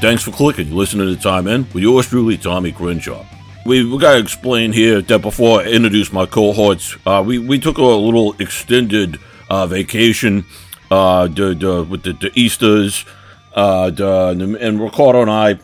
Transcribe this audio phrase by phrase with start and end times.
[0.00, 0.70] Thanks for clicking.
[0.74, 3.24] Listen to the time in with yours truly, Tommy Crenshaw.
[3.64, 7.58] We, we got to explain here that before I introduce my cohorts, uh, we, we
[7.58, 9.18] took a little extended
[9.48, 10.44] uh, vacation
[10.90, 13.06] uh, the, the, with the, the Easters,
[13.54, 15.58] uh, the, and Ricardo and I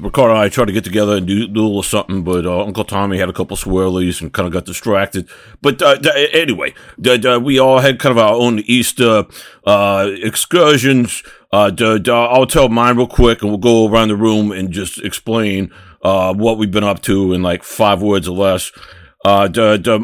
[0.00, 2.64] Ricardo and I tried to get together and do, do a little something, but uh,
[2.64, 5.28] Uncle Tommy had a couple swirlies and kind of got distracted.
[5.62, 5.98] But uh,
[6.32, 9.26] anyway, we all had kind of our own Easter
[9.66, 11.22] uh, excursions.
[11.52, 11.70] Uh,
[12.08, 16.34] I'll tell mine real quick, and we'll go around the room and just explain uh,
[16.34, 18.72] what we've been up to in like five words or less.
[19.24, 19.48] Uh,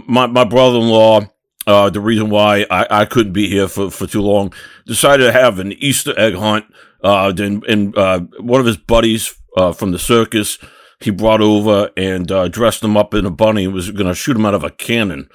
[0.06, 1.20] my, my brother-in-law,
[1.66, 4.52] uh, the reason why I, I couldn't be here for, for too long,
[4.86, 6.66] decided to have an Easter egg hunt.
[7.02, 10.58] Uh, then, and, uh, one of his buddies uh, from the circus.
[11.00, 14.14] He brought over and uh, dressed him up in a bunny and was going to
[14.14, 15.28] shoot him out of a cannon.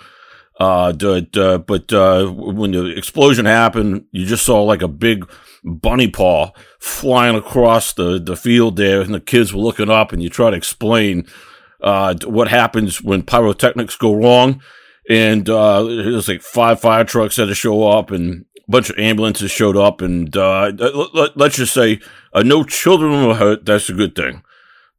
[0.60, 5.30] Uh, but uh, when the explosion happened, you just saw like a big
[5.64, 10.22] bunny paw flying across the, the field there, and the kids were looking up, and
[10.22, 11.26] you try to explain
[11.82, 14.62] uh, what happens when pyrotechnics go wrong.
[15.10, 19.52] And uh, there's like five fire trucks had to show up, and bunch of ambulances
[19.52, 20.72] showed up, and uh,
[21.14, 22.00] let, us just say
[22.34, 23.66] uh, no children were hurt.
[23.66, 24.44] That's a good thing.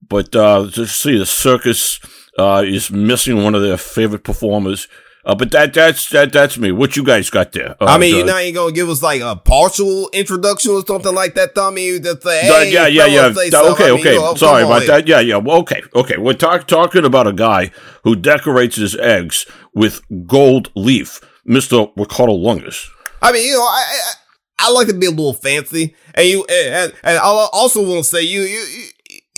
[0.06, 2.00] But uh, to see the circus
[2.38, 4.88] uh, is missing one of their favorite performers.
[5.22, 6.72] Uh, but that that's that that's me.
[6.72, 7.77] What you guys got there?
[7.78, 11.14] Uh, I mean, you're not even gonna give us like a partial introduction or something
[11.14, 11.98] like that, Tommy.
[11.98, 13.27] That say, hey, yeah, yeah, yeah.
[13.27, 14.16] okay, okay.
[14.16, 15.06] I mean, Sorry about that.
[15.06, 15.36] Yeah, yeah.
[15.36, 16.16] Well, okay, okay.
[16.16, 17.70] We're talk- talking about a guy
[18.02, 22.88] who decorates his eggs with gold leaf, Mister Ricardo Lungus.
[23.22, 24.12] I mean, you know, I, I
[24.62, 28.10] I like to be a little fancy, and you and, and I also want to
[28.10, 28.88] say you you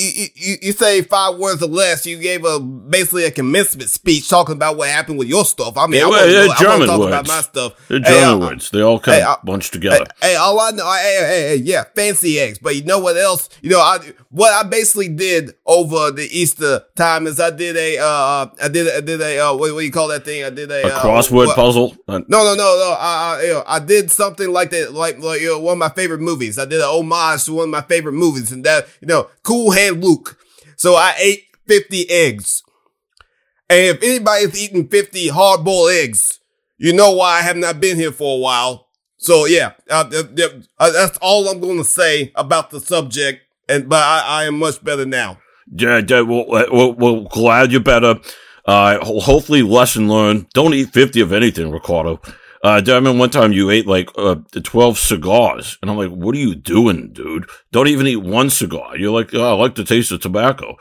[0.03, 2.07] you, you, you say five words or less.
[2.07, 5.77] You gave a basically a commencement speech talking about what happened with your stuff.
[5.77, 7.09] I mean, yeah, I well, yeah, German talk words.
[7.09, 7.89] about my stuff.
[7.89, 8.71] They're German hey, uh, words.
[8.71, 10.07] They all kind hey, of bunched together.
[10.21, 12.59] Hey, hey, all I know, hey, hey, hey, yeah, fancy eggs.
[12.59, 13.49] But you know what else?
[13.61, 13.99] You know, I
[14.31, 18.89] what I basically did over the Easter time is I did a uh, I did
[18.95, 20.45] I did a uh, what, what do you call that thing?
[20.45, 21.97] I did a, a uh, crossword what, puzzle.
[22.09, 22.97] No, no, no, no.
[22.99, 25.79] I, I, you know, I did something like that, like like you know, one of
[25.79, 26.59] my favorite movies.
[26.59, 29.73] I did an homage to one of my favorite movies, and that you know, Cool
[29.73, 30.39] Hand Luke.
[30.77, 32.63] So I ate 50 eggs.
[33.71, 36.41] And if anybody's eating 50 hard boiled eggs,
[36.77, 38.89] you know why I have not been here for a while.
[39.17, 43.43] So yeah, uh, uh, that's all I'm going to say about the subject.
[43.69, 45.39] And, but I, I am much better now.
[45.75, 48.17] Yeah, yeah well, well, well glad you're better.
[48.67, 50.49] Uh, hopefully lesson learned.
[50.51, 52.21] Don't eat 50 of anything, Ricardo.
[52.65, 56.35] Uh, I remember one time you ate like uh, 12 cigars, and I'm like, what
[56.37, 57.47] are you doing, dude?
[57.73, 58.97] Don't even eat one cigar.
[58.97, 60.77] You're like, oh, I like the taste of tobacco.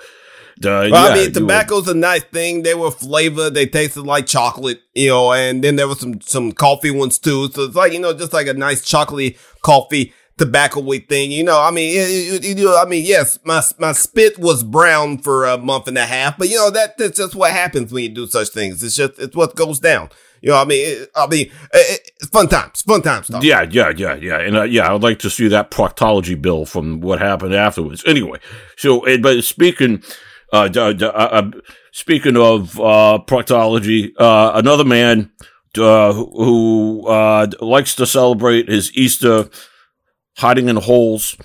[0.64, 1.94] Uh, well, yeah, I mean, tobacco's were...
[1.94, 2.62] a nice thing.
[2.62, 3.56] They were flavored.
[3.56, 7.50] They tasted like chocolate, you know, and then there was some, some coffee ones too.
[7.52, 11.32] So it's like, you know, just like a nice chocolatey coffee tobacco thing.
[11.32, 15.18] You know, I mean, it, it, it, I mean, yes, my, my spit was brown
[15.18, 18.04] for a month and a half, but you know, that, that's just what happens when
[18.04, 18.84] you do such things.
[18.84, 20.10] It's just, it's what goes down.
[20.42, 23.30] You know, I mean, it, I mean, it, it's fun times, fun times.
[23.30, 27.00] Yeah, yeah, yeah, yeah, and uh, yeah, I'd like to see that proctology bill from
[27.00, 28.04] what happened afterwards.
[28.06, 28.40] Anyway,
[28.76, 30.04] so but speaking,
[30.52, 31.52] uh, uh, uh,
[31.92, 35.32] speaking of uh, proctology, uh, another man
[35.78, 39.50] uh, who uh, likes to celebrate his Easter
[40.38, 41.38] hiding in holes.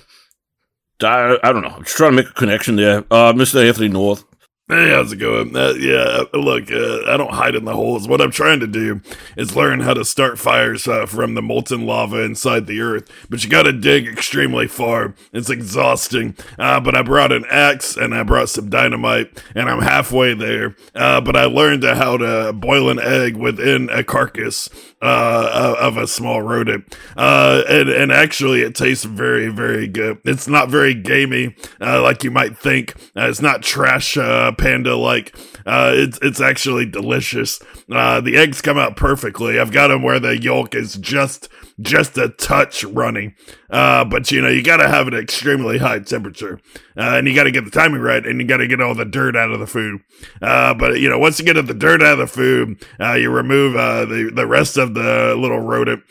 [1.01, 1.69] I, I don't know.
[1.69, 2.99] I'm just trying to make a connection there.
[3.11, 3.65] Uh, Mr.
[3.65, 4.23] Anthony North.
[4.69, 5.55] Hey, how's it going?
[5.55, 8.05] Uh, yeah, look, uh, I don't hide in the holes.
[8.05, 8.99] What I'm trying to do
[9.37, 13.09] is learn how to start fires uh, from the molten lava inside the earth.
[13.29, 15.15] But you gotta dig extremely far.
[15.31, 16.35] It's exhausting.
[16.59, 20.75] Uh, but I brought an axe and I brought some dynamite, and I'm halfway there.
[20.93, 24.67] Uh, but I learned how to boil an egg within a carcass
[25.01, 26.97] uh, of a small rodent.
[27.15, 30.19] Uh, and, and actually, it tastes very, very good.
[30.25, 32.95] It's not very gamey, like you might think.
[33.15, 35.35] it's not trash uh, panda like.
[35.67, 37.59] Uh, it's it's actually delicious.
[37.91, 39.59] Uh, the eggs come out perfectly.
[39.59, 41.49] I've got them where the yolk is just
[41.81, 43.35] just a touch running.
[43.69, 46.61] Uh, but you know you got to have an extremely high temperature,
[46.97, 48.95] uh, and you got to get the timing right, and you got to get all
[48.95, 49.99] the dirt out of the food.
[50.41, 53.29] Uh, but you know once you get the dirt out of the food, uh, you
[53.29, 56.01] remove the the rest of the little rodent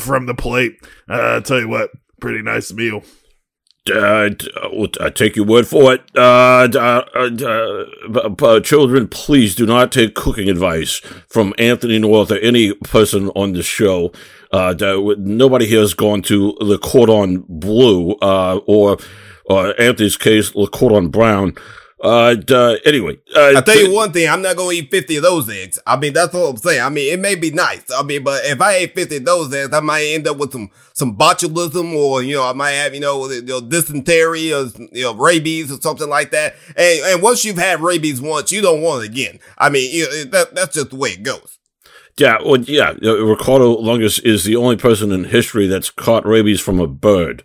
[0.00, 0.78] from the plate.
[1.06, 3.02] I tell you what, pretty nice meal.
[3.90, 4.30] Uh,
[5.00, 6.02] I take your word for it.
[6.16, 7.04] Uh, uh,
[8.40, 10.98] uh, children, please do not take cooking advice
[11.28, 14.12] from Anthony North or any person on the show.
[14.52, 14.74] Uh,
[15.18, 18.98] nobody here has gone to the Cordon Bleu, uh, or,
[19.46, 21.54] or Anthony's case, the Cordon Brown.
[22.02, 25.22] Uh, uh, anyway, uh, I tell you one thing, I'm not gonna eat 50 of
[25.22, 25.78] those eggs.
[25.86, 26.82] I mean, that's what I'm saying.
[26.82, 27.84] I mean, it may be nice.
[27.92, 30.50] I mean, but if I ate 50 of those eggs, I might end up with
[30.50, 34.64] some, some botulism or, you know, I might have, you know, you know dysentery or,
[34.90, 36.56] you know, rabies or something like that.
[36.76, 39.38] And, and once you've had rabies once, you don't want it again.
[39.56, 41.58] I mean, you know, that, that's just the way it goes.
[42.18, 46.80] Yeah, well, yeah, Ricardo Lungus is the only person in history that's caught rabies from
[46.80, 47.44] a bird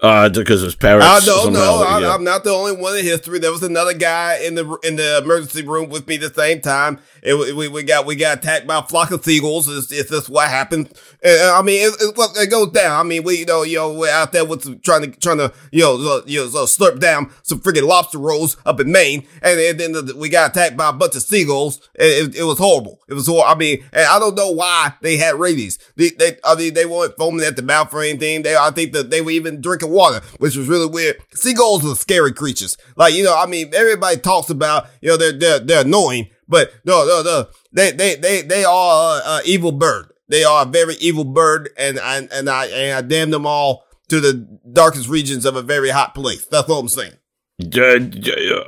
[0.00, 1.06] uh, because his parents.
[1.06, 1.84] I don't know.
[1.86, 2.14] I, yeah.
[2.14, 3.38] I'm not the only one in history.
[3.38, 6.98] There was another guy in the in the emergency room with me the same time.
[7.26, 9.66] It, we, we got we got attacked by a flock of seagulls.
[9.66, 10.92] Is is this what happened?
[11.24, 13.00] I mean, it, it, it, goes down.
[13.00, 15.38] I mean, we you know you know we're out there with some, trying to trying
[15.38, 19.58] to you know you know slurp down some freaking lobster rolls up in Maine, and,
[19.58, 21.80] and then the, we got attacked by a bunch of seagulls.
[21.96, 23.00] It, it, was horrible.
[23.08, 23.50] It was horrible.
[23.50, 25.80] I mean, and I don't know why they had rabies.
[25.96, 28.42] They, they I mean they weren't foaming at the mouth or anything.
[28.42, 31.16] They I think that they were even drinking water, which was really weird.
[31.34, 32.76] Seagulls are scary creatures.
[32.94, 36.72] Like you know, I mean, everybody talks about you know they're they're, they're annoying, but
[36.84, 40.12] no no no they they they they are uh, evil bird.
[40.28, 43.84] They are a very evil bird, and and and I and I damn them all
[44.08, 44.34] to the
[44.72, 46.46] darkest regions of a very hot place.
[46.46, 47.12] That's what I'm saying.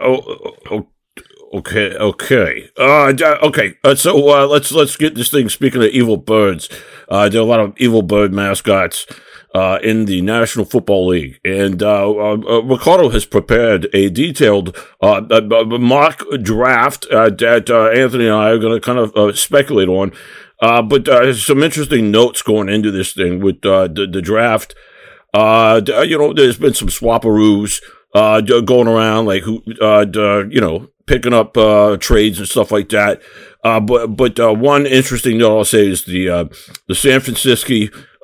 [0.00, 0.06] Uh,
[0.70, 0.86] oh,
[1.54, 3.74] okay, okay, uh, okay.
[3.84, 5.48] Uh, so uh, let's let's get this thing.
[5.48, 6.68] Speaking of evil birds,
[7.08, 9.06] uh, there are a lot of evil bird mascots
[9.54, 11.40] uh, in the National Football League.
[11.44, 17.30] And uh, uh, uh Ricardo has prepared a detailed uh, uh, uh mock draft uh,
[17.30, 20.12] that Anthony and I are going to kind of speculate on.
[20.60, 21.06] but
[21.36, 24.74] some interesting notes going into this thing with the, the draft.
[25.34, 27.80] you know, there's been some swapperoos
[28.12, 31.54] going around, like who, you know, picking up
[32.00, 33.22] trades and stuff like that.
[33.64, 36.44] Uh, but but uh, one interesting note I'll say is the uh,
[36.86, 37.74] the San Francisco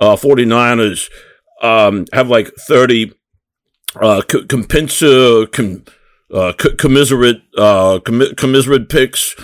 [0.00, 1.10] uh, 49ers
[1.62, 3.12] um, have like 30
[3.96, 5.84] uh, compensa, com,
[6.32, 7.98] uh, commiserate, uh,
[8.36, 9.34] commiserate picks.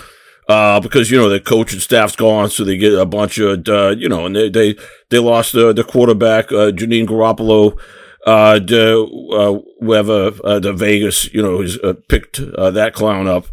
[0.49, 3.65] Uh, because you know their coach and staff's gone, so they get a bunch of
[3.69, 4.75] uh, you know, and they they
[5.09, 7.79] they lost the the quarterback uh, Janine Garoppolo,
[8.25, 9.01] uh, the
[9.31, 13.45] uh, whoever uh, the Vegas, you know, who's uh, picked uh, that clown up.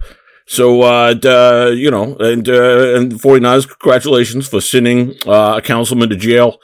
[0.49, 6.09] So, uh, uh, you know, and, uh, and 49ers, congratulations for sending, uh, a councilman
[6.09, 6.59] to jail.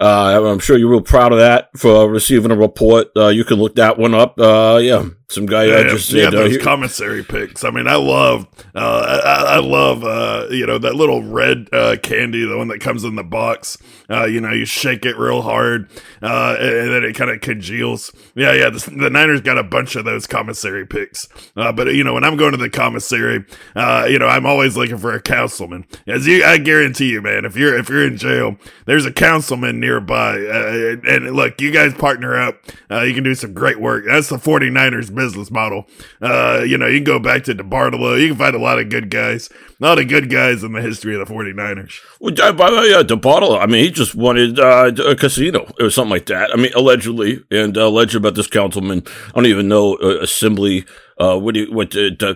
[0.00, 3.08] Uh, I'm sure you're real proud of that for receiving a report.
[3.14, 4.40] Uh, you can look that one up.
[4.40, 7.62] Uh, yeah, some guy yeah, just yeah, said, those uh, commissary picks.
[7.62, 11.96] I mean, I love, uh, I, I, love, uh, you know, that little red uh,
[12.02, 13.76] candy, the one that comes in the box.
[14.08, 15.90] Uh, you know, you shake it real hard,
[16.22, 18.10] uh, and then it kind of congeals.
[18.34, 18.70] Yeah, yeah.
[18.70, 21.28] The, the, Niners got a bunch of those commissary picks.
[21.54, 23.44] but you know, when I'm going to the commissary,
[23.76, 25.84] you know, I'm always looking for a councilman.
[26.06, 29.78] As you, I guarantee you, man, if you're if you're in jail, there's a councilman
[29.78, 30.38] nearby.
[30.38, 32.56] and look, you guys partner up.
[32.90, 34.06] you can do some great work.
[34.06, 35.86] That's the 49ers business model.
[36.22, 38.20] Uh, you know, you can go back to DeBartolo.
[38.20, 39.50] You can find a lot of good guys.
[39.80, 42.00] A lot of good guys in the history of the 49ers.
[42.20, 45.90] Well, by the way, yeah, DeBartolo, I mean, he just wanted uh, a casino or
[45.90, 46.50] something like that.
[46.52, 49.02] I mean, allegedly, and uh, alleged about this councilman.
[49.28, 50.86] I don't even know, uh, assembly,
[51.18, 52.34] uh, what do you, what, uh,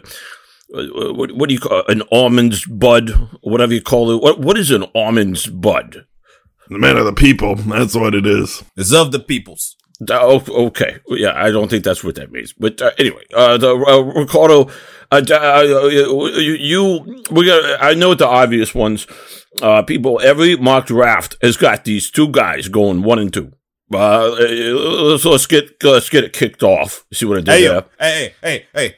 [0.75, 1.85] uh, what, what do you call it?
[1.89, 3.11] an almonds bud,
[3.43, 4.23] whatever you call it?
[4.23, 6.07] What what is an almonds bud?
[6.69, 7.57] The man of the people.
[7.57, 8.65] That's what it is.
[8.77, 9.77] It's of the peoples.
[10.11, 10.99] Oh, okay.
[11.09, 12.53] Yeah, I don't think that's what that means.
[12.53, 14.71] But uh, anyway, uh, the uh, Ricardo,
[15.11, 17.83] uh, uh you, you, we got.
[17.83, 19.07] I know the obvious ones.
[19.61, 23.53] Uh, people, every mock draft has got these two guys going one and two.
[23.95, 27.05] Uh, so let's get let's get it kicked off.
[27.13, 27.85] See what I did hey, there?
[27.99, 28.97] Hey, hey, hey,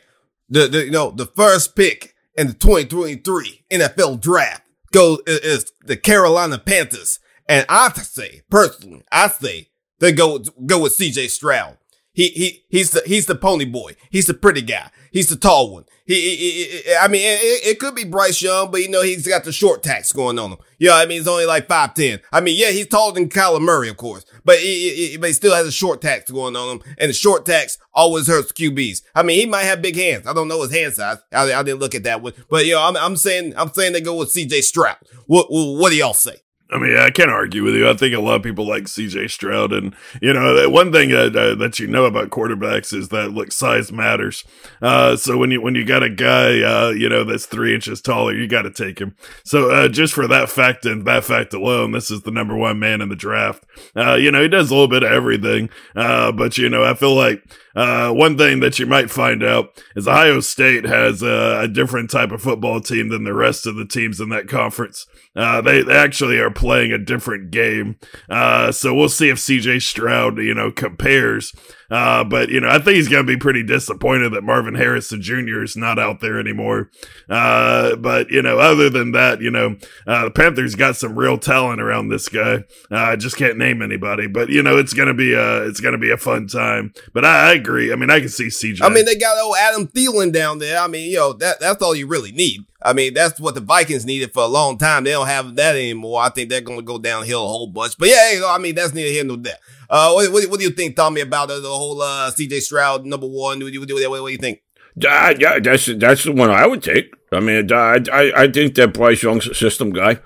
[0.48, 4.62] The, the you know the first pick in the 2023 NFL draft
[4.92, 9.70] goes is the Carolina Panthers, and I say personally, I say
[10.04, 11.28] they go go with C.J.
[11.28, 11.78] Stroud.
[12.12, 13.96] He he he's the he's the pony boy.
[14.10, 14.90] He's the pretty guy.
[15.10, 15.84] He's the tall one.
[16.06, 19.26] He, he, he I mean, it, it, could be Bryce Young, but you know he's
[19.26, 20.58] got the short tax going on him.
[20.78, 22.20] Yeah, you know, I mean he's only like five ten.
[22.32, 25.54] I mean, yeah, he's taller than Kyler Murray, of course, but he, but he still
[25.54, 29.02] has a short tax going on him, and the short tax always hurts QBs.
[29.14, 30.26] I mean, he might have big hands.
[30.26, 31.18] I don't know his hand size.
[31.32, 33.94] I, I didn't look at that one, but you know, I'm, I'm saying I'm saying
[33.94, 34.60] they go with C.J.
[34.60, 34.98] Stroud.
[35.26, 36.36] What what do y'all say?
[36.70, 37.88] I mean, I can't argue with you.
[37.88, 39.72] I think a lot of people like CJ Stroud.
[39.72, 43.52] And, you know, one thing that, uh, that you know about quarterbacks is that, look,
[43.52, 44.44] size matters.
[44.80, 48.00] Uh, so when you, when you got a guy, uh, you know, that's three inches
[48.00, 49.14] taller, you got to take him.
[49.44, 52.78] So, uh, just for that fact and that fact alone, this is the number one
[52.78, 53.64] man in the draft.
[53.94, 55.68] Uh, you know, he does a little bit of everything.
[55.94, 57.44] But, you know, I feel like,
[57.74, 62.10] uh, one thing that you might find out is Ohio State has a, a, different
[62.10, 65.06] type of football team than the rest of the teams in that conference.
[65.34, 67.96] Uh, they, they, actually are playing a different game.
[68.28, 71.52] Uh, so we'll see if CJ Stroud, you know, compares
[71.90, 75.62] Uh, but you know, I think he's to be pretty disappointed that Marvin Harrison Jr.
[75.62, 76.90] is not out there anymore.
[77.28, 79.76] Uh, but you know, other than that, you know,
[80.06, 82.64] uh, the Panthers got some real talent around this guy.
[82.90, 85.98] Uh, I just can't name anybody, but you know, it's to be a it's to
[85.98, 86.92] be a fun time.
[87.12, 87.92] But I, I, agree.
[87.92, 88.82] I mean, I can see CJ.
[88.82, 90.78] I mean, they got old Adam Thielen down there.
[90.78, 92.64] I mean, you know, that that's all you really need.
[92.82, 95.04] I mean, that's what the Vikings needed for a long time.
[95.04, 96.20] They don't have that anymore.
[96.20, 97.96] I think they're going to go downhill a whole bunch.
[97.96, 99.56] But yeah, I mean, that's neither here nor there.
[99.88, 103.04] Uh, what, what, what, do you think, Tommy, about the, the whole uh, CJ Stroud
[103.04, 103.60] number one?
[103.60, 104.62] What do you, what, what, what do you think?
[104.96, 107.12] Uh, yeah, that's that's the one I would take.
[107.32, 110.20] I mean, I, I, I think that Bryce Young's system guy.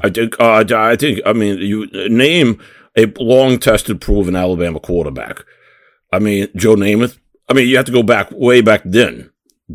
[0.00, 2.60] I think uh, I think I mean you name
[2.96, 5.44] a long tested, proven Alabama quarterback.
[6.12, 7.18] I mean Joe Namath.
[7.48, 9.30] I mean you have to go back way back then.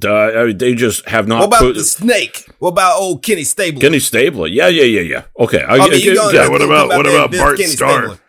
[0.06, 1.40] Uh, they just have not.
[1.40, 2.48] What about put, the snake?
[2.60, 3.82] What about old Kenny Stabler?
[3.82, 4.48] Kenny Stabler.
[4.48, 5.24] Yeah, yeah, yeah, yeah.
[5.40, 5.64] Okay.
[5.64, 8.20] I, I mean, yeah, what about, about what about Bart Starr?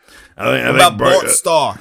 [0.41, 1.81] I think, I think about Bart, Bart Starr?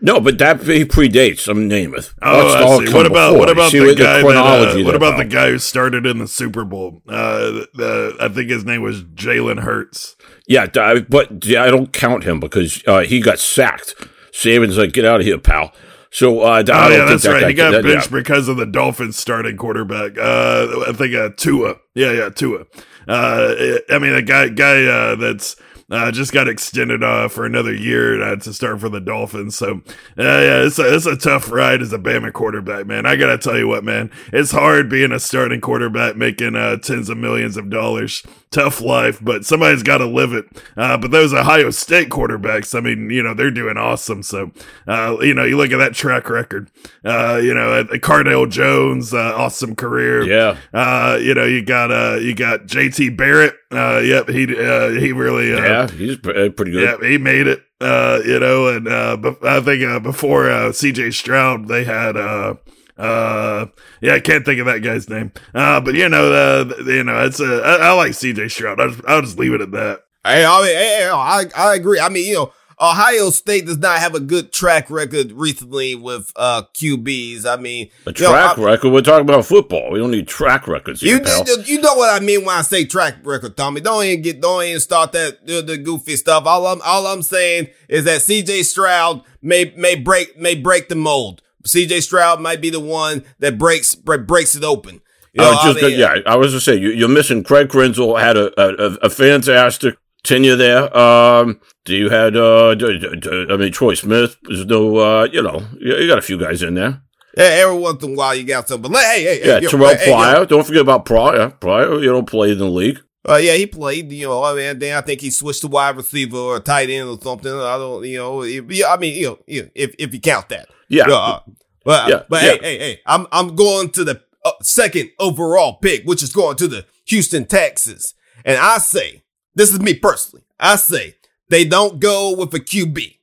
[0.00, 1.48] No, but that he predates.
[1.48, 2.12] I'm Namath.
[2.20, 2.92] Oh, I see.
[2.92, 3.38] What about before.
[3.38, 6.28] what about the guy the that, uh, What about the guy who started in the
[6.28, 7.02] Super Bowl?
[7.08, 10.16] Uh, the, I think his name was Jalen Hurts.
[10.46, 10.66] Yeah,
[11.08, 13.94] but yeah, I don't count him because uh, he got sacked.
[14.32, 15.72] Saban's like, "Get out of here, pal."
[16.10, 17.40] So, uh, oh yeah, that's that right.
[17.40, 18.18] Guy, he got that, benched yeah.
[18.18, 20.18] because of the Dolphins starting quarterback.
[20.18, 21.76] Uh, I think uh, Tua.
[21.94, 22.66] Yeah, yeah, Tua.
[23.08, 23.54] Uh,
[23.90, 25.56] I mean, a guy, guy uh, that's
[25.88, 29.56] uh, just got extended uh, for another year uh, to start for the Dolphins.
[29.56, 29.82] So,
[30.18, 33.06] uh, yeah, it's a, it's a tough ride as a Bama quarterback, man.
[33.06, 34.10] I got to tell you what, man.
[34.32, 38.24] It's hard being a starting quarterback making uh, tens of millions of dollars.
[38.50, 40.46] Tough life, but somebody's got to live it.
[40.76, 44.22] Uh, but those Ohio State quarterbacks, I mean, you know, they're doing awesome.
[44.22, 44.52] So,
[44.86, 46.70] you know, you look at that track record.
[47.04, 50.22] you know, Cardale Jones, awesome career.
[50.22, 51.16] Yeah.
[51.18, 53.56] you know, you got you got JT Barrett.
[53.72, 57.00] yep, he he really yeah yeah, he's uh, pretty good.
[57.02, 57.62] Yeah, he made it.
[57.80, 61.10] Uh, you know, and uh, I think uh, before uh, C.J.
[61.10, 62.54] Stroud, they had uh,
[62.96, 63.66] uh,
[64.00, 65.32] yeah, I can't think of that guy's name.
[65.54, 68.48] Uh, but you know, uh, you know, it's a I, I like C.J.
[68.48, 68.80] Stroud.
[68.80, 70.00] I'll just, I'll just leave it at that.
[70.24, 72.00] Hey, I mean, hey, I I agree.
[72.00, 76.30] I mean, you know, Ohio State does not have a good track record recently with
[76.36, 77.46] uh, QBs.
[77.46, 78.92] I mean, a track record.
[78.92, 79.90] We're talking about football.
[79.90, 81.00] We don't need track records.
[81.00, 81.44] Here, you pal.
[81.62, 83.80] you know what I mean when I say track record, Tommy.
[83.80, 86.44] Don't even get don't even start that the, the goofy stuff.
[86.44, 88.64] All I'm all I'm saying is that C.J.
[88.64, 91.40] Stroud may may break may break the mold.
[91.64, 92.02] C.J.
[92.02, 95.00] Stroud might be the one that breaks breaks it open.
[95.32, 98.18] You know, just, I mean, yeah, I was to say you, are missing Craig Krenzel
[98.18, 100.96] had a, a, a fantastic tenure there.
[100.96, 104.36] Um, do you had, uh, I mean, Troy Smith.
[104.42, 107.00] There's no, uh, you know, you got a few guys in there.
[107.36, 108.80] Yeah, every once in a while you got some.
[108.80, 110.40] But hey, hey, yeah, hey, Terrell hey, Pryor.
[110.40, 111.50] Hey, Don't forget about Pryor.
[111.50, 112.98] Pryor, you know, played in the league.
[113.28, 114.10] Uh, yeah, he played.
[114.10, 117.08] You know, I mean, then I think he switched to wide receiver or tight end
[117.08, 117.52] or something.
[117.52, 121.04] I don't, you know, yeah, I mean, you know, if if you count that, yeah.
[121.08, 121.40] Uh,
[121.84, 122.50] but yeah, but yeah.
[122.52, 126.56] hey, hey, hey, I'm I'm going to the uh, second overall pick, which is going
[126.56, 128.14] to the Houston Texans,
[128.44, 129.24] and I say
[129.56, 130.44] this is me personally.
[130.60, 131.16] I say
[131.48, 133.16] they don't go with a QB.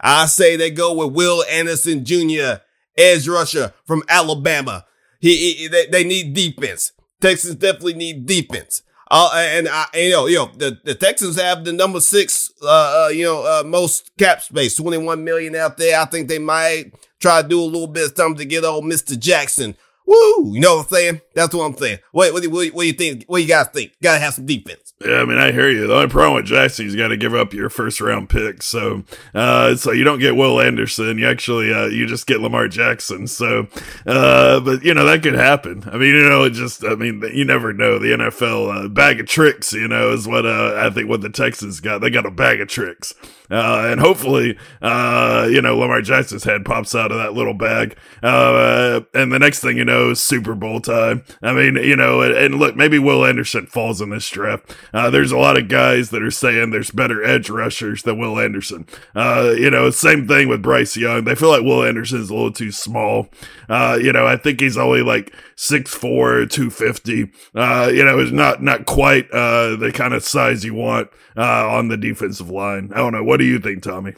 [0.00, 2.60] I say they go with Will Anderson Jr.,
[2.96, 4.84] edge rusher from Alabama.
[5.20, 6.92] He, he they, they, need defense.
[7.20, 8.82] Texans definitely need defense.
[9.10, 13.06] Uh, and I, you know, you know, the, the Texans have the number six, uh,
[13.06, 16.00] uh, you know, uh, most cap space, 21 million out there.
[16.00, 18.84] I think they might try to do a little bit of something to get old
[18.84, 19.18] Mr.
[19.18, 19.76] Jackson.
[20.06, 20.52] Woo!
[20.52, 21.20] You know what I'm saying?
[21.34, 21.98] That's what I'm saying.
[22.12, 23.24] What, what, what, what do you think?
[23.26, 23.92] What do you guys think?
[24.02, 24.92] Gotta have some defense.
[25.04, 25.86] Yeah, I mean, I hear you.
[25.86, 28.62] The only problem with Jackson, he's got to give up your first round pick.
[28.62, 29.02] So,
[29.34, 31.18] uh, so you don't get Will Anderson.
[31.18, 33.26] You actually, uh, you just get Lamar Jackson.
[33.26, 33.66] So,
[34.06, 35.82] uh, but you know, that could happen.
[35.90, 37.98] I mean, you know, it just, I mean, you never know.
[37.98, 41.30] The NFL, uh, bag of tricks, you know, is what, uh, I think what the
[41.30, 42.00] Texans got.
[42.00, 43.14] They got a bag of tricks.
[43.50, 47.96] Uh, and hopefully, uh, you know, Lamar Jackson's head pops out of that little bag.
[48.22, 51.24] Uh, and the next thing you know Super Bowl time.
[51.42, 54.74] I mean, you know, and, and look, maybe Will Anderson falls in this draft.
[54.92, 58.38] Uh, there's a lot of guys that are saying there's better edge rushers than Will
[58.38, 58.86] Anderson.
[59.14, 61.24] Uh, you know, same thing with Bryce Young.
[61.24, 63.28] They feel like Will Anderson is a little too small.
[63.68, 67.32] Uh, you know, I think he's only like 6'4", 250.
[67.54, 71.68] Uh, you know, is not, not quite, uh, the kind of size you want, uh,
[71.68, 72.90] on the defensive line.
[72.92, 73.24] I don't know.
[73.24, 74.14] What do you think, Tommy?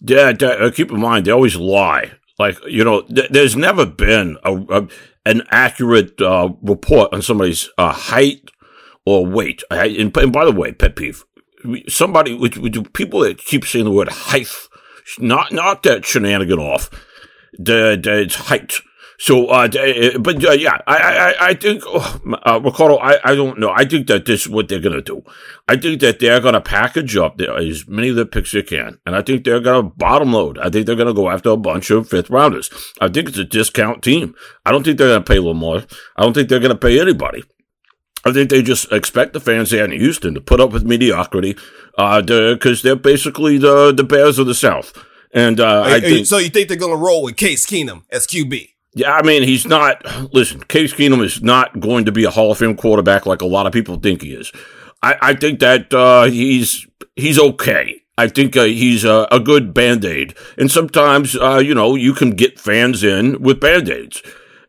[0.00, 2.12] Yeah, keep in mind, they always lie.
[2.38, 4.88] Like, you know, th- there's never been a, a
[5.26, 8.50] an accurate uh, report on somebody's uh, height
[9.06, 9.62] or weight.
[9.70, 11.24] And, and, by the way, pet peeve,
[11.88, 14.48] somebody, with, with people that keep saying the word height,
[15.18, 16.90] not, not that shenanigan off,
[17.54, 18.74] the, the, it's height.
[19.18, 23.34] So, uh, uh but uh, yeah, I, I, I think, oh, uh, Ricardo, I, I
[23.34, 23.70] don't know.
[23.70, 25.22] I think that this is what they're going to do.
[25.68, 28.98] I think that they're going to package up as many of the picks they can.
[29.06, 30.58] And I think they're going to bottom load.
[30.58, 32.70] I think they're going to go after a bunch of fifth rounders.
[33.00, 34.34] I think it's a discount team.
[34.66, 35.84] I don't think they're going to pay Lamar.
[36.16, 37.44] I don't think they're going to pay anybody.
[38.24, 41.56] I think they just expect the fans there in Houston to put up with mediocrity,
[41.98, 44.94] uh, because they're basically the, the Bears of the South.
[45.32, 48.26] And, uh, I think, so you think they're going to roll with Case Keenum as
[48.26, 48.73] QB?
[48.94, 50.04] Yeah, I mean, he's not.
[50.32, 53.46] Listen, Case Keenum is not going to be a Hall of Fame quarterback like a
[53.46, 54.52] lot of people think he is.
[55.02, 56.86] I, I think that uh, he's
[57.16, 58.00] he's okay.
[58.16, 62.14] I think uh, he's a, a good band aid, and sometimes uh, you know you
[62.14, 64.22] can get fans in with band aids,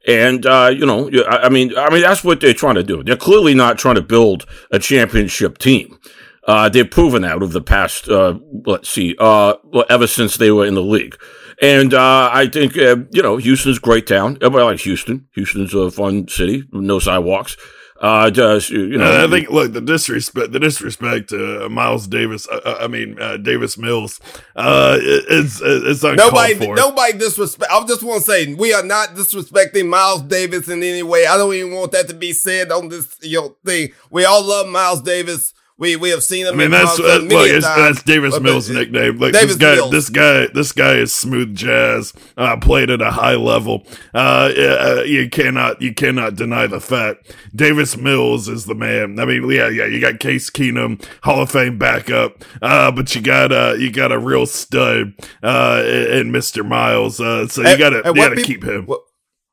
[0.08, 3.03] and uh, you know I, I, mean I mean that's what they're trying to do.
[3.03, 6.00] They're clearly not trying to build a championship team.
[6.48, 9.53] Uh, they've proven that over the past uh, let's see, uh,
[9.89, 11.15] ever since they were in the league.
[11.62, 14.38] And uh, I think, uh, you know, Houston's a great town.
[14.41, 15.27] Everybody likes Houston.
[15.35, 17.55] Houston's a fun city, no sidewalks.
[18.01, 22.45] Uh, just, you know, I think look the disrespect, the disrespect to uh, Miles Davis.
[22.47, 24.19] Uh, uh I mean uh, Davis Mills.
[24.53, 26.75] Uh, it's it's nobody for.
[26.75, 27.71] nobody disrespect.
[27.71, 31.25] I just want to say we are not disrespecting Miles Davis in any way.
[31.25, 33.93] I don't even want that to be said on this you know thing.
[34.12, 35.53] We all love Miles Davis.
[35.77, 36.53] We we have seen him.
[36.53, 39.17] I mean, that's uh, look, that's Davis Mills' nickname.
[39.17, 39.91] Like Davis this guy, Mills.
[39.91, 42.13] this guy, this guy is smooth jazz.
[42.38, 43.86] Uh, played at a high level.
[44.13, 47.36] Uh, uh, you cannot you cannot deny the fact.
[47.53, 49.20] Davis Mills is the man.
[49.20, 49.86] I mean, yeah, yeah.
[49.86, 54.13] You got Case Keenum, Hall of Fame backup, uh, but you got uh, you got
[54.13, 55.13] a real stud
[55.44, 56.65] uh, in Mr.
[56.65, 57.20] Miles.
[57.20, 58.86] Uh, so you got to you got to keep him.
[58.86, 59.01] What,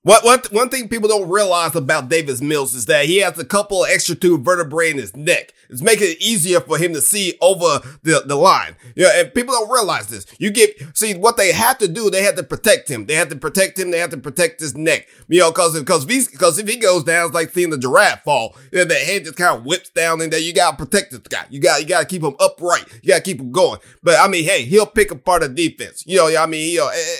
[0.04, 3.44] what, what, one thing people don't realize about Davis Mills is that he has a
[3.44, 5.54] couple extra two vertebrae in his neck.
[5.71, 8.75] It's making it easier for him to see over the, the line.
[8.97, 10.26] Yeah, and people don't realize this.
[10.38, 13.06] You get, see, what they have to do, they have to protect him.
[13.06, 13.92] They have to protect him.
[13.92, 15.06] They have to protect his neck.
[15.28, 18.25] You know, cause, cause, if, cause if he goes down, it's like seeing the giraffe
[18.25, 18.56] fall.
[18.73, 20.40] You know, the head just kind of whips down in there.
[20.40, 21.47] You gotta protect this guy.
[21.49, 22.85] You got, you gotta keep him upright.
[23.02, 23.78] You gotta keep him going.
[24.02, 26.04] But I mean, hey, he'll pick apart a defense.
[26.06, 27.16] You know, I mean, you know, eh,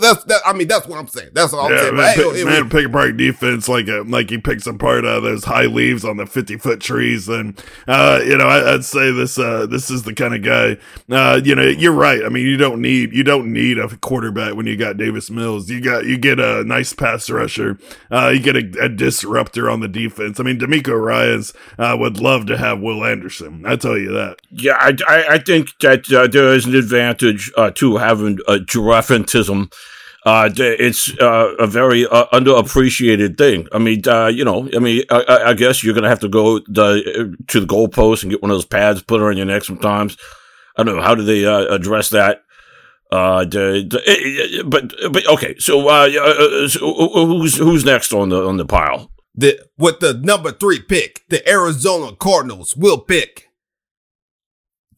[0.00, 0.42] that's that.
[0.44, 1.30] I mean, that's what I'm saying.
[1.32, 1.96] That's all I'm yeah, saying.
[1.96, 5.66] Man, pick, man, pick apart defense like a, like he picks apart uh, those high
[5.66, 7.28] leaves on the 50 foot trees.
[7.28, 10.78] And uh, you know, I, would say this uh, this is the kind of guy.
[11.14, 12.24] Uh, you know, you're right.
[12.24, 15.70] I mean, you don't need you don't need a quarterback when you got Davis Mills.
[15.70, 17.78] You got you get a nice pass rusher.
[18.10, 20.38] Uh, you get a, a, disruptor on the defense.
[20.38, 23.64] I mean, DeMeco Ryans uh, would love to have Will Anderson.
[23.66, 24.36] I tell you that.
[24.50, 29.72] Yeah, I I, I think that there is an advantage to having a giraffantism
[30.24, 33.68] uh, it's uh, a very uh, underappreciated thing.
[33.72, 36.60] I mean, uh, you know, I mean, I, I guess you're gonna have to go
[36.60, 40.16] the, to the goalpost and get one of those pads, put on your neck sometimes.
[40.76, 42.42] I don't know how do they uh, address that.
[43.12, 46.94] Uh, the, the, eh, eh, but but okay, so, uh, so
[47.26, 49.10] who's who's next on the on the pile?
[49.34, 53.50] The with the number three pick, the Arizona Cardinals will pick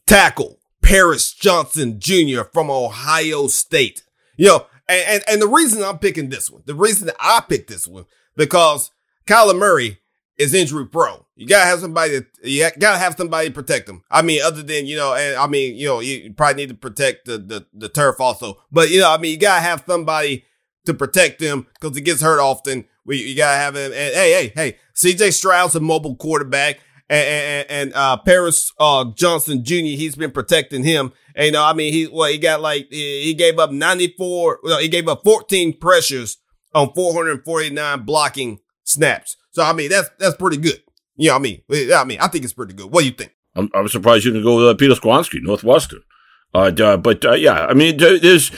[0.07, 2.43] tackle Paris Johnson Jr.
[2.53, 4.03] from Ohio State.
[4.37, 7.43] You know, and, and, and the reason I'm picking this one, the reason that I
[7.47, 8.91] picked this one, because
[9.27, 9.99] Kyler Murray
[10.39, 11.25] is injury prone.
[11.35, 12.21] You gotta have somebody.
[12.43, 14.03] You gotta have somebody protect him.
[14.11, 16.75] I mean, other than you know, and I mean, you know, you probably need to
[16.75, 18.63] protect the the, the turf also.
[18.71, 20.45] But you know, I mean, you gotta have somebody
[20.87, 22.85] to protect him because he gets hurt often.
[23.05, 23.93] We you gotta have him.
[23.93, 25.31] And hey, hey, hey, C.J.
[25.31, 29.75] Stroud's a mobile quarterback, and and, and uh, Paris uh, Johnson Jr.
[29.75, 31.13] He's been protecting him.
[31.37, 34.79] And, you know, I mean, he, well, he got like, he gave up 94, well,
[34.79, 36.39] he gave up 14 pressures
[36.75, 39.37] on 449 blocking snaps.
[39.51, 40.83] So, I mean, that's, that's pretty good.
[41.17, 42.91] You know, I mean, I mean, I think it's pretty good.
[42.91, 43.33] What do you think?
[43.55, 46.01] I'm, I'm surprised you didn't go with uh, Peter Skoronski, Northwestern.
[46.55, 48.51] Uh, uh, but, uh, yeah, I mean, there's,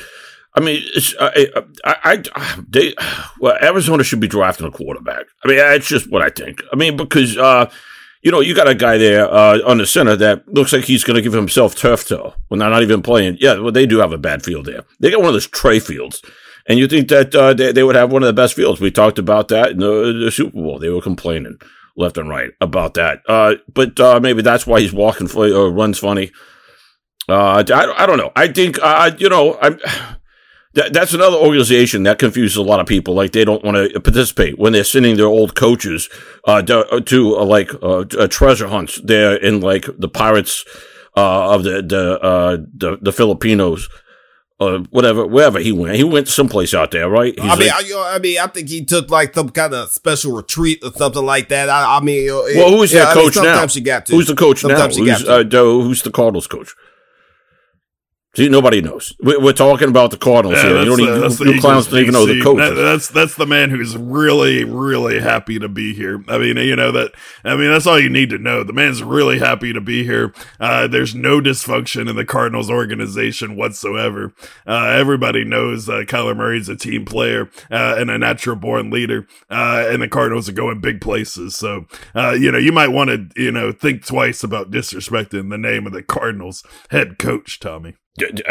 [0.55, 1.49] I mean, it's, I,
[1.85, 2.95] I, I, they,
[3.41, 5.27] well, Arizona should be drafting a quarterback.
[5.45, 6.62] I mean, that's just what I think.
[6.73, 7.71] I mean, because, uh,
[8.29, 11.03] you know, you got a guy there uh, on the center that looks like he's
[11.03, 13.38] going to give himself turf toe when they're not even playing.
[13.41, 14.85] Yeah, well, they do have a bad field there.
[15.01, 16.21] They got one of those tray fields.
[16.67, 18.83] And you think that uh, they, they would have one of the best fields.
[18.83, 20.79] We talked about that in the, the Super Bowl.
[20.79, 21.57] They were complaining
[21.97, 23.23] left and right about that.
[23.27, 26.31] Uh, but uh, maybe that's why he's walking or runs funny.
[27.31, 28.33] Uh, I, I don't know.
[28.37, 29.81] I think, uh, you know, I'm
[30.74, 33.14] that, that's another organization that confuses a lot of people.
[33.14, 36.09] Like they don't want to participate when they're sending their old coaches
[36.44, 40.64] uh, to, to uh, like uh, treasure hunts there in like the pirates
[41.16, 43.88] uh, of the the, uh, the the Filipinos.
[44.61, 47.38] Uh, whatever, wherever he went, he went someplace out there, right?
[47.38, 49.88] He's I mean, like, I, I, mean, I think he took like some kind of
[49.88, 51.68] special retreat or something like that.
[51.68, 53.54] I, I mean, well, who's yeah, the coach I mean, now?
[53.54, 54.12] Sometimes you got to.
[54.16, 55.04] Who's the coach sometimes now?
[55.04, 56.74] Who's, uh, who's the Cardinals coach?
[58.38, 59.12] See, nobody knows.
[59.18, 60.79] We're talking about the Cardinals yeah, here.
[60.79, 62.59] You don't even, the, you clowns don't even know the coach.
[62.59, 66.22] That, that's that's the man who's really, really happy to be here.
[66.29, 67.14] I mean, you know that.
[67.42, 68.62] I mean, that's all you need to know.
[68.62, 70.33] The man's really happy to be here.
[70.61, 74.33] Uh, there's no dysfunction in the Cardinals organization whatsoever.
[74.64, 79.27] Uh, everybody knows uh, Kyler Murray's a team player uh, and a natural born leader,
[79.51, 81.57] uh, and the Cardinals are going big places.
[81.57, 85.59] So, uh, you know, you might want to, you know, think twice about disrespecting the
[85.59, 87.96] name of the Cardinals head coach, Tommy.
[88.18, 88.42] Did,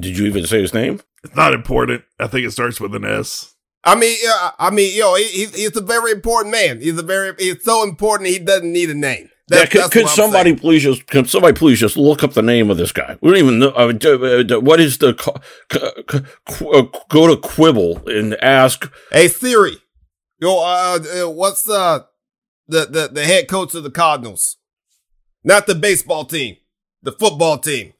[0.00, 1.00] did you even say his name?
[1.24, 2.04] It's not important.
[2.18, 3.54] I think it starts with an S.
[3.84, 6.80] I mean, yeah, I mean, yo, he, he's a very important man.
[6.80, 8.30] He's a very, he's so important.
[8.30, 9.30] He doesn't need a name.
[9.48, 10.58] That, yeah, could, could somebody saying.
[10.58, 13.16] please just can somebody please just look up the name of this guy?
[13.20, 15.10] We don't even know uh, uh what is the
[15.70, 18.92] uh, go to Quibble and ask.
[19.12, 19.76] Hey Siri,
[20.40, 22.00] yo, uh, uh, what's uh
[22.66, 24.56] the the the head coach of the Cardinals?
[25.44, 26.56] Not the baseball team,
[27.04, 27.92] the football team.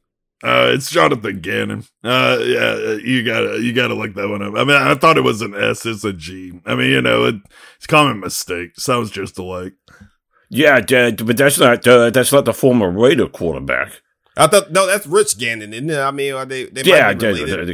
[0.43, 1.85] Uh, it's Jonathan Gannon.
[2.05, 4.55] Uh, yeah, uh, you gotta, you gotta look that one up.
[4.55, 5.87] I mean, I thought it was an S.
[5.87, 6.61] It's a G.
[6.67, 7.37] I mean, you know, it,
[7.77, 8.79] it's common mistake.
[8.79, 9.73] Sounds just alike.
[10.51, 14.03] Yeah, but that's not, uh, that's not the former Raider quarterback.
[14.39, 15.99] I thought no, that's Rich Gannon, isn't it?
[15.99, 16.67] I mean, are they?
[16.67, 17.15] they yeah,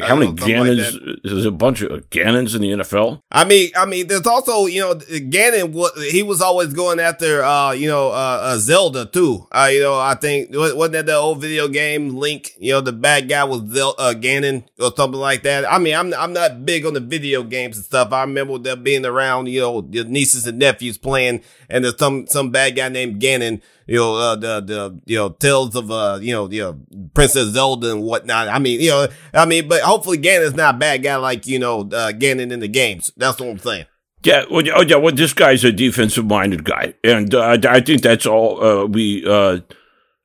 [0.06, 0.94] how many Gannons?
[0.94, 3.20] Like there's a bunch of Gannons in the NFL.
[3.32, 5.74] I mean, I mean, there's also you know Gannon.
[6.10, 9.48] He was always going after uh, you know uh, uh, Zelda too.
[9.50, 12.52] Uh, you know, I think wasn't that the old video game Link?
[12.58, 15.70] You know, the bad guy was Zel- uh, Ganon or something like that.
[15.70, 18.12] I mean, I'm I'm not big on the video games and stuff.
[18.12, 19.48] I remember them being around.
[19.48, 23.60] You know, your nieces and nephews playing, and there's some some bad guy named Ganon
[23.86, 27.48] you know, uh, the, the, you know, tales of, uh, you know, you know, Princess
[27.48, 28.48] Zelda and whatnot.
[28.48, 31.58] I mean, you know, I mean, but hopefully Ganon's not a bad guy like, you
[31.58, 33.12] know, uh, Ganon in the games.
[33.16, 33.86] That's what I'm saying.
[34.22, 36.94] Yeah, well, oh, yeah, well, this guy's a defensive minded guy.
[37.02, 39.60] And, uh, I think that's all, uh, we, uh,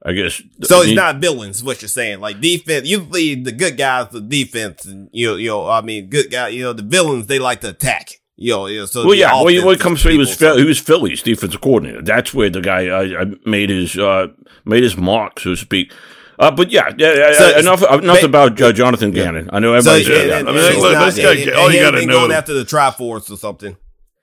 [0.05, 0.41] I guess.
[0.61, 2.21] So he's not villains, what you're saying.
[2.21, 6.07] Like defense, usually the good guys, the defense, and you know, you know, I mean,
[6.07, 8.11] good guy, you know, the villains, they like to attack.
[8.39, 9.33] Yo, yeah, so well, yeah.
[9.33, 12.03] Well, when it comes to he was he was Philly's defensive coordinator.
[12.03, 14.27] That's where the guy uh, made his uh,
[14.63, 15.91] made his mark, so to speak.
[16.37, 19.45] Uh, but yeah, yeah, so, uh, enough enough about uh, Jonathan Gannon.
[19.45, 19.55] Yeah.
[19.55, 20.05] I know everybody's.
[20.05, 22.19] So, yeah, and, I mean, look, not, this guy, all you got to know.
[22.19, 23.75] Going after the Triforce or something.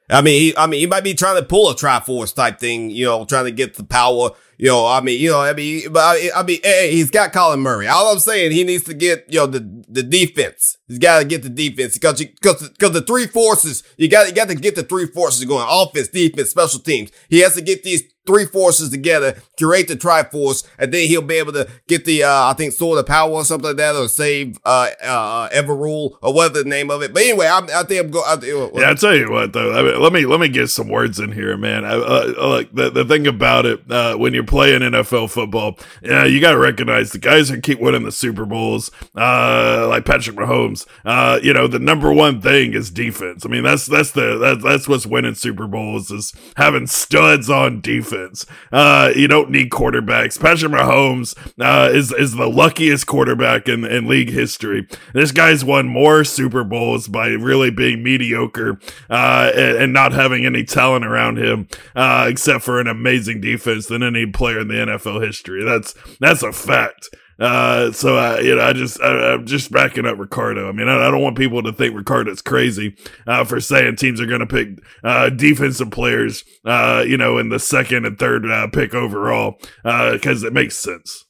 [0.09, 2.91] I mean, he, I mean, he might be trying to pull a Triforce type thing,
[2.91, 5.93] you know, trying to get the power you know, I mean, you know, I mean,
[5.93, 7.87] but I, I mean, hey, he's got Colin Murray.
[7.87, 10.79] All I'm saying, he needs to get, you know, the, the defense.
[10.89, 14.35] He's got to get the defense because, because, because the three forces, you got, you
[14.35, 15.67] got to get the three forces going.
[15.69, 17.11] Offense, defense, special teams.
[17.29, 21.35] He has to get these three forces together, curate the Triforce, and then he'll be
[21.35, 24.09] able to get the, uh, I think, Sword of Power or something like that, or
[24.09, 27.13] save, uh, uh, Everrule, or whatever the name of it.
[27.13, 29.79] But anyway, I, I think I'm going, yeah, I'll tell you what, though.
[29.79, 31.85] I mean, let me, let me get some words in here, man.
[31.85, 36.25] I, uh, like the, the thing about it, uh, when you're playing NFL football, yeah,
[36.25, 40.37] you got to recognize the guys who keep winning the Super Bowls, uh, like Patrick
[40.37, 43.45] Mahomes, uh, you know, the number one thing is defense.
[43.45, 47.81] I mean, that's, that's the, that, that's what's winning Super Bowls is having studs on
[47.81, 48.47] defense.
[48.73, 50.41] Uh, you don't need quarterbacks.
[50.41, 54.87] Patrick Mahomes uh, is is the luckiest quarterback in in league history.
[55.13, 58.79] This guy's won more Super Bowls by really being mediocre
[59.09, 63.87] uh, and, and, not having any talent around him, uh, except for an amazing defense
[63.87, 65.65] than any player in the NFL history.
[65.65, 67.09] That's that's a fact.
[67.39, 70.69] Uh, so I, you know, I just, I, am just backing up Ricardo.
[70.69, 74.21] I mean, I, I, don't want people to think Ricardo's crazy, uh, for saying teams
[74.21, 78.49] are going to pick, uh, defensive players, uh, you know, in the second and third,
[78.49, 81.25] uh, pick overall, uh, cause it makes sense.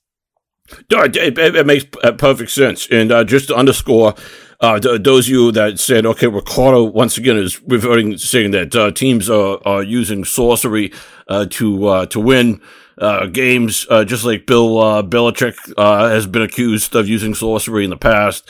[0.90, 2.86] No, it, it, it makes uh, perfect sense.
[2.90, 4.14] And, uh, just to underscore,
[4.60, 8.76] uh, th- those of you that said, okay, Ricardo once again is reverting, saying that,
[8.76, 10.92] uh, teams are, are using sorcery,
[11.28, 12.60] uh, to, uh, to win
[12.98, 17.84] uh, games, uh, just like Bill uh, Belichick uh, has been accused of using sorcery
[17.84, 18.48] in the past.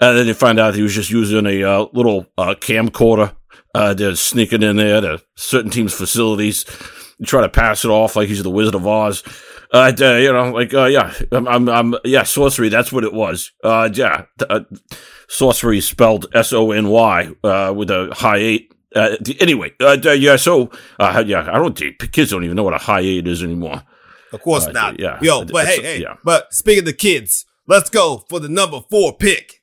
[0.00, 3.34] And then they find out he was just using a uh, little uh, camcorder.
[3.74, 6.64] Uh, they're sneaking in there to certain teams' facilities,
[7.24, 9.22] try to pass it off like he's the Wizard of Oz.
[9.72, 12.68] Uh, you know, like, uh, yeah, I'm, I'm, I'm, yeah, sorcery.
[12.68, 13.52] That's what it was.
[13.64, 14.60] Uh, yeah, uh,
[15.28, 18.72] sorcery spelled S O N Y, uh, with a high eight.
[18.96, 22.74] Uh, anyway, uh, yeah, so, uh, yeah, I don't think kids don't even know what
[22.74, 23.82] a high eight is anymore.
[24.32, 24.98] Of course uh, not.
[24.98, 25.18] Yeah.
[25.20, 26.16] Yo, but hey, hey, yeah.
[26.24, 29.62] but speaking of the kids, let's go for the number four pick.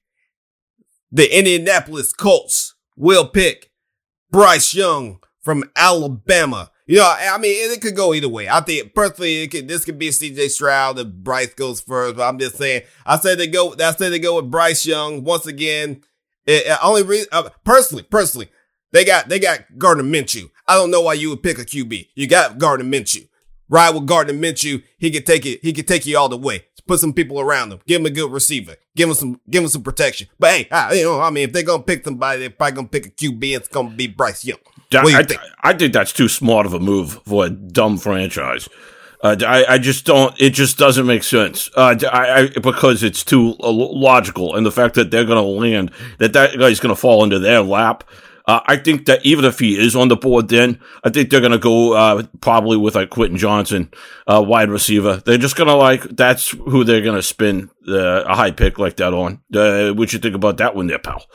[1.11, 3.71] The Indianapolis Colts will pick
[4.31, 6.71] Bryce Young from Alabama.
[6.85, 8.49] You know, I mean, it, could go either way.
[8.49, 12.17] I think personally, could, this could be CJ Stroud if Bryce goes first.
[12.17, 13.73] But I'm just saying, I said they go.
[13.73, 16.03] I said they go with Bryce Young once again.
[16.45, 18.49] It, it only re- uh, personally, personally,
[18.93, 20.49] they got they got Gardner Minshew.
[20.67, 22.09] I don't know why you would pick a QB.
[22.15, 23.27] You got Gardner Minshew.
[23.67, 24.83] Ride with Gardner Minshew.
[24.97, 25.59] He could take it.
[25.61, 26.65] He could take you all the way.
[26.85, 29.69] put some people around him, give him a good receiver, give him some, give him
[29.69, 30.27] some protection.
[30.39, 32.87] But hey, I, you know, I mean, if they're gonna pick somebody, they're probably gonna
[32.87, 33.33] pick a QB.
[33.33, 34.59] And it's gonna be Bryce Young.
[34.91, 35.41] What do you I, think?
[35.63, 38.69] I think that's too smart of a move for a dumb franchise.
[39.23, 40.39] Uh, I, I just don't.
[40.39, 41.69] It just doesn't make sense.
[41.75, 45.49] Uh, I, I, because it's too uh, logical, and the fact that they're going to
[45.49, 48.03] land, that that guy's going to fall into their lap.
[48.45, 51.39] Uh, I think that even if he is on the board, then I think they're
[51.39, 53.89] going to go uh, probably with like Quentin Johnson,
[54.27, 55.17] uh, wide receiver.
[55.25, 58.97] They're just going to like that's who they're going to spin a high pick like
[58.97, 59.41] that on.
[59.53, 61.25] Uh, what you think about that one, there, pal?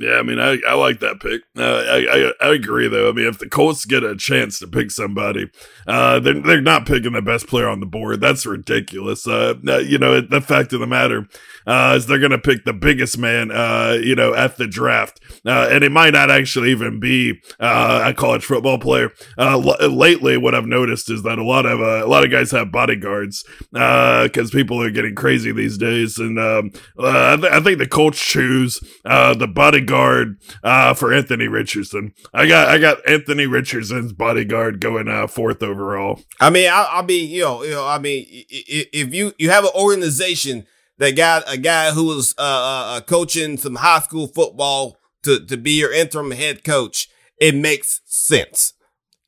[0.00, 1.42] Yeah, I mean, I, I like that pick.
[1.58, 3.10] Uh, I, I, I agree though.
[3.10, 5.50] I mean, if the Colts get a chance to pick somebody,
[5.86, 8.22] uh, they're they're not picking the best player on the board.
[8.22, 9.26] That's ridiculous.
[9.26, 11.28] Uh, you know, the fact of the matter
[11.66, 15.20] uh, is they're going to pick the biggest man, uh, you know, at the draft,
[15.44, 19.10] uh, and it might not actually even be uh, a college football player.
[19.36, 22.30] Uh, l- lately, what I've noticed is that a lot of uh, a lot of
[22.30, 27.36] guys have bodyguards because uh, people are getting crazy these days, and um, uh, I,
[27.38, 32.14] th- I think the Colts choose uh, the bodyguard bodyguard uh, for Anthony Richardson.
[32.32, 36.20] I got I got Anthony Richardson's bodyguard going uh, fourth overall.
[36.40, 39.64] I mean, I, will be you know you know I mean if you you have
[39.64, 40.66] an organization
[40.98, 45.44] that got a guy who was uh, uh, uh, coaching some high school football to
[45.46, 48.74] to be your interim head coach, it makes sense.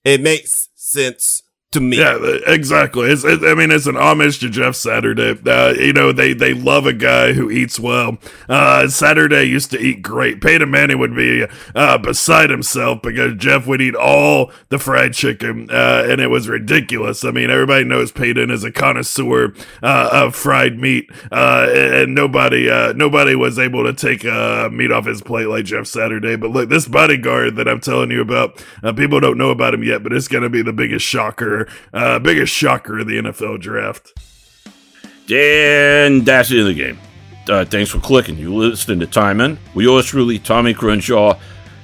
[0.05, 1.99] It makes sense to me.
[1.99, 3.11] Yeah, exactly.
[3.11, 5.39] It's, it, I mean, it's an homage to Jeff Saturday.
[5.45, 8.19] Uh, you know, they, they love a guy who eats well.
[8.49, 10.41] Uh, Saturday used to eat great.
[10.41, 15.69] Peyton Manning would be uh, beside himself because Jeff would eat all the fried chicken,
[15.71, 17.25] uh, and it was ridiculous.
[17.25, 22.69] I mean, everybody knows Peyton is a connoisseur uh, of fried meat, uh, and nobody
[22.95, 24.25] nobody was able to take
[24.73, 26.37] meat off his plate like Jeff Saturday.
[26.37, 28.63] But look, this bodyguard that I'm telling you about,
[28.97, 31.62] people don't know about him yet, but it's going to be the biggest shocker
[31.93, 34.13] uh, biggest shocker of the NFL draft.
[35.31, 36.99] And that's the end of the game.
[37.49, 38.39] Uh, thanks for clicking.
[38.39, 39.59] You listening to Time In.
[39.75, 41.39] We yours truly, Tommy Crenshaw,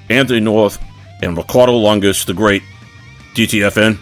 [0.08, 0.78] Anthony North,
[1.22, 2.62] and Ricardo Lungus, the great
[3.34, 3.98] DTFN.